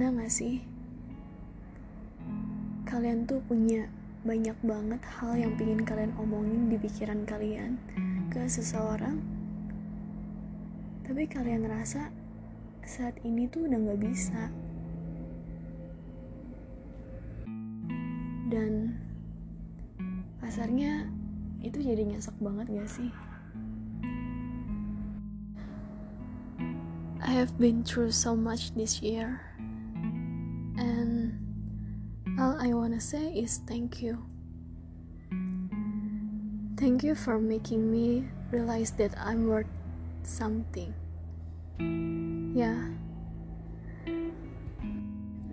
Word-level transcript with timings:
Pernah 0.00 0.16
gak 0.24 0.32
sih? 0.32 0.64
Kalian 2.88 3.28
tuh 3.28 3.44
punya 3.44 3.84
banyak 4.24 4.56
banget 4.64 4.96
hal 5.04 5.36
yang 5.36 5.52
pingin 5.60 5.84
kalian 5.84 6.16
omongin 6.16 6.72
di 6.72 6.80
pikiran 6.80 7.28
kalian 7.28 7.76
ke 8.32 8.40
seseorang. 8.48 9.20
Tapi 11.04 11.28
kalian 11.28 11.68
rasa 11.68 12.08
saat 12.80 13.12
ini 13.28 13.44
tuh 13.44 13.68
udah 13.68 13.76
gak 13.76 14.00
bisa. 14.00 14.48
Dan 18.48 18.96
pasarnya 20.40 21.12
itu 21.60 21.76
jadi 21.76 22.08
nyesek 22.08 22.40
banget 22.40 22.72
gak 22.72 22.88
sih? 22.88 23.12
I 27.20 27.36
have 27.36 27.52
been 27.60 27.84
through 27.84 28.16
so 28.16 28.32
much 28.32 28.72
this 28.72 29.04
year 29.04 29.44
I 32.60 32.76
wanna 32.76 33.00
say 33.00 33.32
is 33.32 33.64
thank 33.64 34.04
you. 34.04 34.20
Thank 36.76 37.00
you 37.00 37.16
for 37.16 37.40
making 37.40 37.88
me 37.88 38.28
realize 38.52 38.92
that 39.00 39.16
I'm 39.16 39.48
worth 39.48 39.72
something. 40.28 40.92
Yeah. 42.52 42.92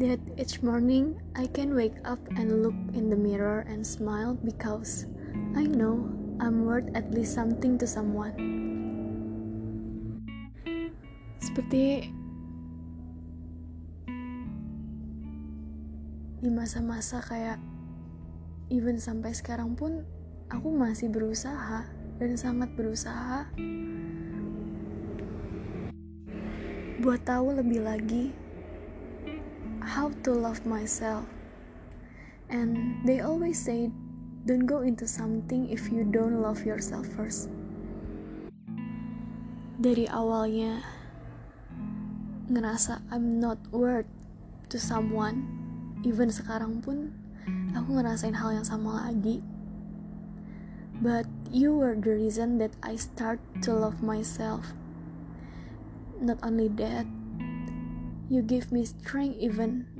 That 0.00 0.16
each 0.40 0.64
morning 0.64 1.20
I 1.36 1.44
can 1.44 1.76
wake 1.76 2.00
up 2.08 2.24
and 2.40 2.64
look 2.64 2.78
in 2.96 3.12
the 3.12 3.20
mirror 3.20 3.68
and 3.68 3.84
smile 3.84 4.32
because 4.40 5.04
I 5.52 5.68
know 5.68 6.08
I'm 6.40 6.64
worth 6.64 6.88
at 6.96 7.12
least 7.12 7.36
something 7.36 7.76
to 7.84 7.86
someone. 7.86 8.32
Seperti 11.36 12.23
di 16.44 16.52
masa-masa 16.52 17.24
kayak 17.24 17.56
even 18.68 19.00
sampai 19.00 19.32
sekarang 19.32 19.72
pun 19.72 20.04
aku 20.52 20.68
masih 20.76 21.08
berusaha 21.08 21.88
dan 22.20 22.36
sangat 22.36 22.68
berusaha 22.76 23.48
buat 27.00 27.24
tahu 27.24 27.56
lebih 27.56 27.80
lagi 27.80 28.36
how 29.80 30.12
to 30.20 30.36
love 30.36 30.60
myself. 30.68 31.24
And 32.52 33.00
they 33.08 33.24
always 33.24 33.56
say 33.56 33.88
don't 34.44 34.68
go 34.68 34.84
into 34.84 35.08
something 35.08 35.72
if 35.72 35.88
you 35.88 36.04
don't 36.04 36.44
love 36.44 36.68
yourself 36.68 37.08
first. 37.16 37.48
Dari 39.80 40.04
awalnya 40.12 40.84
ngerasa 42.52 43.00
I'm 43.08 43.40
not 43.40 43.64
worth 43.72 44.12
to 44.68 44.76
someone 44.76 45.63
even 46.04 46.28
sekarang 46.28 46.84
pun 46.84 47.16
aku 47.72 47.96
ngerasain 47.96 48.36
hal 48.36 48.52
yang 48.52 48.68
sama 48.68 49.08
lagi. 49.08 49.40
But 51.00 51.26
you 51.50 51.74
were 51.74 51.96
the 51.98 52.14
reason 52.14 52.62
that 52.62 52.76
I 52.84 52.94
start 52.94 53.42
to 53.66 53.74
love 53.74 54.04
myself. 54.04 54.76
Not 56.20 56.38
only 56.44 56.70
that 56.78 57.08
you 58.30 58.44
give 58.44 58.70
me 58.70 58.86
strength 58.86 59.40
even 59.40 59.90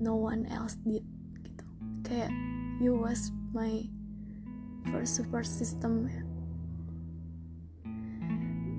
no 0.00 0.16
one 0.16 0.48
else 0.48 0.80
did 0.82 1.04
gitu. 1.44 1.64
Kayak 2.02 2.32
you 2.82 2.96
was 2.96 3.30
my 3.52 3.84
first 4.90 5.20
support 5.20 5.44
system 5.44 6.08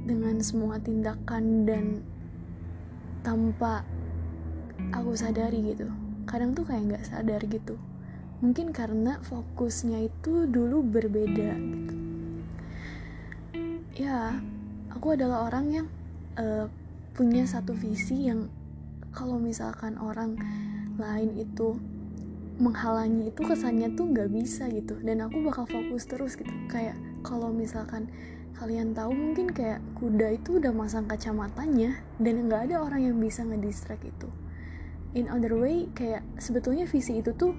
dengan 0.04 0.42
semua 0.42 0.82
tindakan 0.82 1.64
dan 1.64 1.86
tanpa 3.22 3.86
aku 4.92 5.16
sadari 5.16 5.74
gitu. 5.74 5.88
Kadang 6.28 6.52
tuh 6.54 6.68
kayak 6.68 6.84
nggak 6.92 7.06
sadar 7.08 7.42
gitu. 7.48 7.76
Mungkin 8.44 8.76
karena 8.76 9.22
fokusnya 9.24 10.06
itu 10.06 10.46
dulu 10.48 10.84
berbeda 10.84 11.50
gitu. 11.56 11.96
Ya 13.96 14.40
aku 14.92 15.16
adalah 15.16 15.48
orang 15.48 15.66
yang 15.72 15.88
uh, 16.36 16.68
punya 17.16 17.48
satu 17.48 17.72
visi 17.76 18.28
yang 18.28 18.48
kalau 19.12 19.36
misalkan 19.40 20.00
orang 20.00 20.40
lain 20.96 21.36
itu 21.36 21.76
menghalangi 22.62 23.34
itu 23.34 23.42
kesannya 23.42 23.92
tuh 23.96 24.12
nggak 24.12 24.30
bisa 24.32 24.68
gitu. 24.70 25.00
Dan 25.00 25.24
aku 25.24 25.42
bakal 25.44 25.66
fokus 25.68 26.04
terus 26.08 26.36
gitu. 26.36 26.52
Kayak 26.68 27.00
kalau 27.24 27.50
misalkan 27.50 28.12
kalian 28.62 28.94
tahu 28.94 29.16
mungkin 29.18 29.50
kayak 29.50 29.82
kuda 29.98 30.38
itu 30.38 30.62
udah 30.62 30.70
masang 30.70 31.10
kacamatanya 31.10 31.98
dan 32.22 32.46
nggak 32.46 32.70
ada 32.70 32.86
orang 32.86 33.10
yang 33.10 33.18
bisa 33.18 33.42
ngedistract 33.42 34.06
itu 34.06 34.30
in 35.18 35.28
other 35.28 35.56
way 35.56 35.88
kayak 35.92 36.24
sebetulnya 36.40 36.88
visi 36.88 37.20
itu 37.20 37.32
tuh 37.36 37.52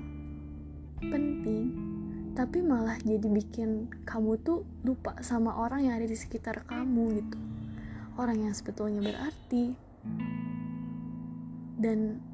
penting 1.03 1.93
tapi 2.33 2.65
malah 2.65 2.97
jadi 3.05 3.29
bikin 3.29 3.93
kamu 4.09 4.41
tuh 4.41 4.65
lupa 4.89 5.21
sama 5.21 5.53
orang 5.61 5.85
yang 5.85 5.95
ada 6.01 6.09
di 6.09 6.17
sekitar 6.17 6.65
kamu 6.65 7.21
gitu. 7.21 7.39
Orang 8.17 8.41
yang 8.41 8.57
sebetulnya 8.57 9.05
berarti. 9.05 9.77
Dan 11.77 12.25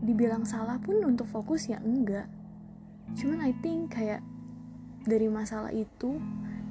dibilang 0.00 0.48
salah 0.48 0.80
pun 0.80 1.04
untuk 1.04 1.28
fokus 1.28 1.68
ya 1.68 1.76
enggak. 1.84 2.24
Cuman 3.20 3.44
I 3.44 3.52
think 3.60 3.92
kayak 3.92 4.24
dari 5.04 5.28
masalah 5.28 5.76
itu 5.76 6.16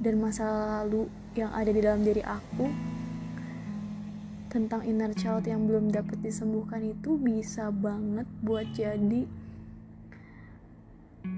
dan 0.01 0.17
masa 0.17 0.81
lalu 0.81 1.05
yang 1.37 1.53
ada 1.53 1.69
di 1.69 1.81
dalam 1.81 2.01
diri 2.01 2.25
aku 2.25 2.96
tentang 4.47 4.83
inner 4.87 5.11
child 5.11 5.47
yang 5.47 5.67
belum 5.67 5.91
dapat 5.91 6.19
disembuhkan 6.23 6.83
itu 6.83 7.19
bisa 7.19 7.71
banget 7.71 8.27
buat 8.41 8.67
jadi 8.71 9.27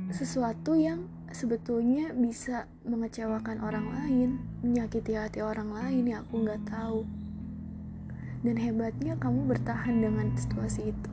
sesuatu 0.09 0.74
yang 0.74 1.06
sebetulnya 1.30 2.09
bisa 2.14 2.66
mengecewakan 2.86 3.62
orang 3.62 3.88
lain, 3.94 4.30
menyakiti 4.66 5.14
hati 5.14 5.40
orang 5.42 5.69
lain 5.69 6.03
yang 6.09 6.25
aku 6.25 6.42
nggak 6.42 6.62
tahu. 6.66 7.06
Dan 8.42 8.56
hebatnya 8.58 9.19
kamu 9.19 9.46
bertahan 9.52 10.00
dengan 10.00 10.34
situasi 10.34 10.96
itu. 10.96 11.12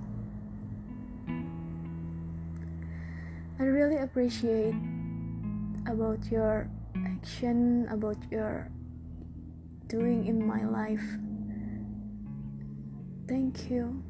I 3.57 3.65
really 3.65 3.99
appreciate 4.01 4.77
about 5.89 6.29
your 6.29 6.69
action, 6.95 7.89
about 7.89 8.21
your 8.29 8.69
doing 9.89 10.29
in 10.29 10.45
my 10.45 10.63
life. 10.65 11.05
Thank 13.27 13.71
you. 13.75 14.07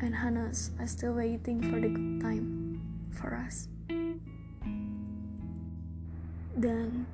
And 0.00 0.16
Hannes, 0.16 0.72
I 0.80 0.88
still 0.88 1.12
waiting 1.12 1.60
for 1.60 1.76
the 1.76 1.92
good 1.92 2.24
time 2.24 2.80
for 3.12 3.36
us. 3.36 3.68
Dan 6.56 7.04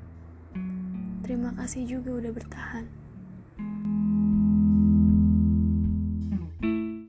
terima 1.26 1.50
kasih 1.59 1.98
juga 1.98 2.22
udah 2.22 2.31
bertahan. 2.31 2.87